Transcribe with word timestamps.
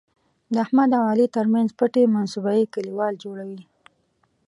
د 0.53 0.55
احمد 0.65 0.89
او 0.97 1.03
علي 1.11 1.27
تر 1.35 1.45
منځ 1.53 1.69
پټې 1.79 2.03
منصوبې 2.15 2.71
کلیوال 2.73 3.13
جوړوي. 3.23 3.61